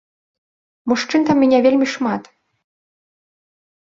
[0.91, 2.23] Мужчын там і не вельмі шмат.